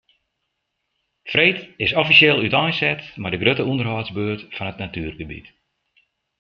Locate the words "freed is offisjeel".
1.31-2.41